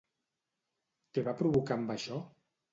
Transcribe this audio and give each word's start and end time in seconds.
Què 1.13 1.25
va 1.29 1.37
provocar 1.45 1.79
amb 1.81 1.95
això? 1.99 2.21